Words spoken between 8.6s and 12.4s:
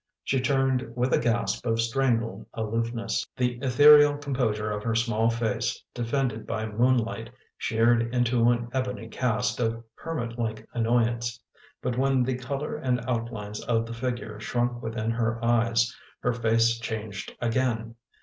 ebony cast of hermit like annoy ance. But when the